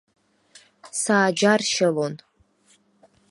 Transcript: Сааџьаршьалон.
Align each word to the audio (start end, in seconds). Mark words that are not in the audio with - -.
Сааџьаршьалон. 1.01 2.13